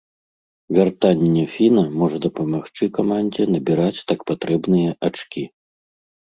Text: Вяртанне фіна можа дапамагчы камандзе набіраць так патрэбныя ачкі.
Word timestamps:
Вяртанне 0.77 1.43
фіна 1.57 1.83
можа 2.05 2.17
дапамагчы 2.25 2.91
камандзе 2.97 3.43
набіраць 3.53 4.03
так 4.15 4.19
патрэбныя 4.35 4.91
ачкі. 5.11 5.49